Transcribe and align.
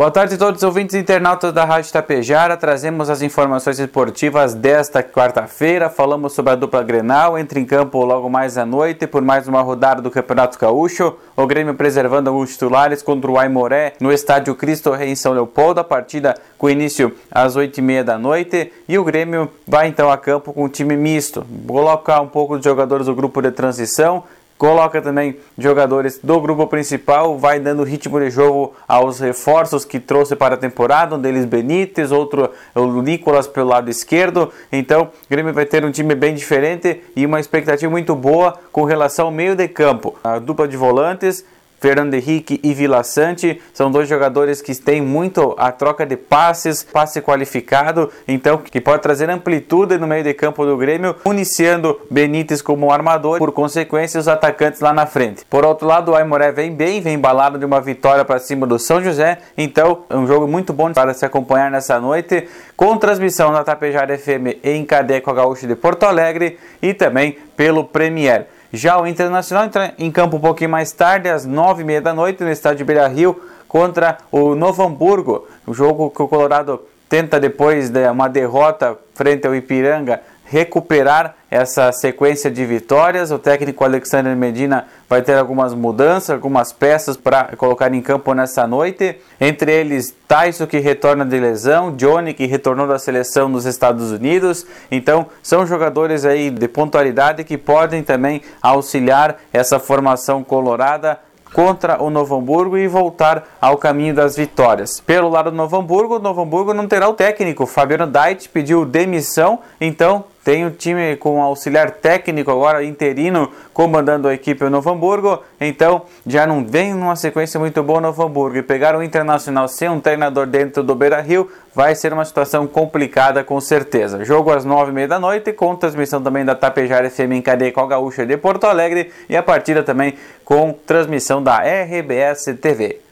Boa 0.00 0.10
tarde 0.10 0.34
a 0.34 0.38
todos 0.38 0.62
os 0.62 0.66
ouvintes 0.66 0.94
internautas 0.94 1.52
da 1.52 1.62
Rádio 1.62 1.92
Tapejara. 1.92 2.56
Trazemos 2.56 3.10
as 3.10 3.20
informações 3.20 3.78
esportivas 3.78 4.54
desta 4.54 5.02
quarta-feira. 5.02 5.90
Falamos 5.90 6.32
sobre 6.32 6.52
a 6.52 6.56
dupla 6.56 6.82
Grenal, 6.82 7.36
entra 7.36 7.60
em 7.60 7.66
campo 7.66 8.02
logo 8.02 8.30
mais 8.30 8.56
à 8.56 8.64
noite 8.64 9.06
por 9.06 9.20
mais 9.20 9.46
uma 9.46 9.60
rodada 9.60 10.00
do 10.00 10.10
Campeonato 10.10 10.58
Gaúcho. 10.58 11.14
O 11.36 11.46
Grêmio 11.46 11.74
preservando 11.74 12.30
alguns 12.30 12.52
titulares 12.52 13.02
contra 13.02 13.30
o 13.30 13.38
Aimoré 13.38 13.92
no 14.00 14.10
estádio 14.10 14.54
Cristo 14.54 14.90
Rei 14.90 15.10
em 15.10 15.14
São 15.14 15.34
Leopoldo. 15.34 15.80
A 15.80 15.84
partida 15.84 16.34
com 16.56 16.70
início 16.70 17.14
às 17.30 17.54
8h30 17.54 18.02
da 18.02 18.16
noite. 18.16 18.72
E 18.88 18.98
o 18.98 19.04
Grêmio 19.04 19.50
vai 19.66 19.86
então 19.86 20.10
a 20.10 20.16
campo 20.16 20.54
com 20.54 20.64
um 20.64 20.68
time 20.70 20.96
misto. 20.96 21.44
Colocar 21.66 22.22
um 22.22 22.26
pouco 22.26 22.56
de 22.56 22.64
jogadores 22.64 23.04
do 23.04 23.14
grupo 23.14 23.42
de 23.42 23.50
transição 23.50 24.24
coloca 24.60 25.00
também 25.00 25.38
jogadores 25.56 26.20
do 26.22 26.38
grupo 26.38 26.66
principal, 26.66 27.38
vai 27.38 27.58
dando 27.58 27.82
ritmo 27.82 28.20
de 28.20 28.28
jogo 28.28 28.74
aos 28.86 29.18
reforços 29.18 29.86
que 29.86 29.98
trouxe 29.98 30.36
para 30.36 30.54
a 30.54 30.58
temporada, 30.58 31.14
um 31.14 31.18
deles 31.18 31.46
Benítez, 31.46 32.12
outro 32.12 32.50
o 32.74 33.00
Nicolas 33.00 33.46
pelo 33.46 33.70
lado 33.70 33.88
esquerdo. 33.88 34.52
Então, 34.70 35.04
o 35.04 35.30
Grêmio 35.30 35.54
vai 35.54 35.64
ter 35.64 35.82
um 35.82 35.90
time 35.90 36.14
bem 36.14 36.34
diferente 36.34 37.02
e 37.16 37.24
uma 37.24 37.40
expectativa 37.40 37.90
muito 37.90 38.14
boa 38.14 38.58
com 38.70 38.84
relação 38.84 39.28
ao 39.28 39.32
meio 39.32 39.56
de 39.56 39.66
campo. 39.66 40.14
A 40.22 40.38
dupla 40.38 40.68
de 40.68 40.76
volantes 40.76 41.42
Fernando 41.80 42.12
Henrique 42.12 42.60
e 42.62 42.74
Vila 42.74 43.02
Sante 43.02 43.60
são 43.72 43.90
dois 43.90 44.06
jogadores 44.06 44.60
que 44.60 44.74
têm 44.74 45.00
muito 45.00 45.54
a 45.58 45.72
troca 45.72 46.04
de 46.04 46.16
passes, 46.16 46.82
passe 46.82 47.22
qualificado, 47.22 48.10
então 48.28 48.58
que 48.58 48.80
pode 48.80 49.02
trazer 49.02 49.30
amplitude 49.30 49.96
no 49.96 50.06
meio 50.06 50.22
de 50.22 50.34
campo 50.34 50.64
do 50.66 50.76
Grêmio, 50.76 51.16
municiando 51.24 51.98
Benítez 52.10 52.60
como 52.60 52.92
armador, 52.92 53.38
por 53.38 53.50
consequência 53.50 54.20
os 54.20 54.28
atacantes 54.28 54.80
lá 54.80 54.92
na 54.92 55.06
frente. 55.06 55.44
Por 55.48 55.64
outro 55.64 55.88
lado, 55.88 56.12
o 56.12 56.14
Aimoré 56.14 56.52
vem 56.52 56.72
bem, 56.74 57.00
vem 57.00 57.14
embalado 57.14 57.58
de 57.58 57.64
uma 57.64 57.80
vitória 57.80 58.24
para 58.24 58.38
cima 58.38 58.66
do 58.66 58.78
São 58.78 59.02
José, 59.02 59.38
então 59.56 60.04
é 60.10 60.16
um 60.16 60.26
jogo 60.26 60.46
muito 60.46 60.74
bom 60.74 60.92
para 60.92 61.14
se 61.14 61.24
acompanhar 61.24 61.70
nessa 61.70 61.98
noite, 61.98 62.46
com 62.76 62.96
transmissão 62.98 63.50
na 63.52 63.64
Tapejara 63.64 64.18
FM 64.18 64.60
em 64.62 64.84
Cadeco 64.84 65.32
Gaúcho 65.32 65.66
de 65.66 65.74
Porto 65.74 66.04
Alegre 66.04 66.58
e 66.82 66.92
também 66.92 67.38
pelo 67.56 67.84
Premier. 67.84 68.46
Já 68.72 69.00
o 69.00 69.06
Internacional 69.06 69.64
entra 69.64 69.94
em 69.98 70.12
campo 70.12 70.36
um 70.36 70.40
pouquinho 70.40 70.70
mais 70.70 70.92
tarde, 70.92 71.28
às 71.28 71.44
nove 71.44 71.82
e 71.82 71.84
meia 71.84 72.00
da 72.00 72.14
noite, 72.14 72.44
no 72.44 72.50
estádio 72.50 72.86
Beira 72.86 73.08
Rio, 73.08 73.42
contra 73.66 74.18
o 74.30 74.54
Novo 74.54 74.84
Hamburgo. 74.84 75.48
O 75.66 75.74
jogo 75.74 76.08
que 76.08 76.22
o 76.22 76.28
Colorado 76.28 76.80
tenta, 77.08 77.40
depois 77.40 77.90
de 77.90 78.08
uma 78.08 78.28
derrota 78.28 78.96
frente 79.12 79.44
ao 79.44 79.56
Ipiranga, 79.56 80.22
recuperar 80.50 81.36
essa 81.48 81.92
sequência 81.92 82.50
de 82.50 82.66
vitórias. 82.66 83.30
O 83.30 83.38
técnico 83.38 83.84
Alexandre 83.84 84.34
Medina 84.34 84.86
vai 85.08 85.22
ter 85.22 85.38
algumas 85.38 85.72
mudanças, 85.72 86.30
algumas 86.30 86.72
peças 86.72 87.16
para 87.16 87.56
colocar 87.56 87.94
em 87.94 88.00
campo 88.00 88.34
nessa 88.34 88.66
noite. 88.66 89.16
Entre 89.40 89.72
eles, 89.72 90.12
Tyson, 90.26 90.66
que 90.66 90.80
retorna 90.80 91.24
de 91.24 91.38
lesão, 91.38 91.94
Johnny, 91.94 92.34
que 92.34 92.46
retornou 92.46 92.88
da 92.88 92.98
seleção 92.98 93.50
dos 93.50 93.64
Estados 93.64 94.10
Unidos. 94.10 94.66
Então, 94.90 95.26
são 95.40 95.64
jogadores 95.64 96.24
aí 96.24 96.50
de 96.50 96.66
pontualidade 96.66 97.44
que 97.44 97.56
podem 97.56 98.02
também 98.02 98.42
auxiliar 98.60 99.36
essa 99.52 99.78
formação 99.78 100.42
colorada 100.42 101.20
contra 101.52 102.02
o 102.02 102.10
Novo 102.10 102.36
Hamburgo 102.36 102.78
e 102.78 102.86
voltar 102.86 103.56
ao 103.60 103.76
caminho 103.76 104.14
das 104.14 104.36
vitórias. 104.36 105.00
Pelo 105.00 105.28
lado 105.28 105.50
do 105.50 105.56
Novo 105.56 105.76
Hamburgo, 105.76 106.16
o 106.16 106.20
Novo 106.20 106.42
Hamburgo 106.42 106.74
não 106.74 106.86
terá 106.86 107.08
o 107.08 107.14
técnico. 107.14 107.66
Fabiano 107.66 108.06
Dait 108.06 108.48
pediu 108.48 108.84
demissão, 108.84 109.60
então 109.80 110.24
tem 110.44 110.66
o 110.66 110.70
time 110.70 111.16
com 111.16 111.42
auxiliar 111.42 111.90
técnico 111.90 112.50
agora 112.50 112.82
interino 112.82 113.50
comandando 113.72 114.28
a 114.28 114.34
equipe 114.34 114.64
o 114.64 114.70
Novo 114.70 114.90
Hamburgo, 114.90 115.42
então 115.60 116.02
já 116.26 116.46
não 116.46 116.64
vem 116.64 116.94
numa 116.94 117.16
sequência 117.16 117.60
muito 117.60 117.82
boa 117.82 117.98
o 117.98 118.02
Novo 118.02 118.22
Hamburgo 118.22 118.56
e 118.56 118.62
pegar 118.62 118.96
o 118.96 119.02
Internacional 119.02 119.68
sem 119.68 119.88
um 119.88 120.00
treinador 120.00 120.46
dentro 120.46 120.82
do 120.82 120.94
Beira-Rio 120.94 121.50
vai 121.74 121.94
ser 121.94 122.12
uma 122.12 122.24
situação 122.24 122.66
complicada 122.66 123.44
com 123.44 123.60
certeza. 123.60 124.24
Jogo 124.24 124.50
às 124.50 124.64
nove 124.64 124.90
e 124.90 124.94
meia 124.94 125.08
da 125.08 125.20
noite 125.20 125.52
com 125.52 125.76
transmissão 125.76 126.22
também 126.22 126.44
da 126.44 126.54
Tapejara 126.54 127.10
FM 127.10 127.32
em 127.32 127.42
cadeia 127.42 127.72
com 127.72 127.80
a 127.80 127.86
Gaúcha 127.86 128.24
de 128.24 128.36
Porto 128.36 128.64
Alegre 128.64 129.12
e 129.28 129.36
a 129.36 129.42
partida 129.42 129.82
também 129.82 130.14
com 130.44 130.72
transmissão 130.72 131.42
da 131.42 131.58
RBS 131.58 132.56
TV. 132.60 133.09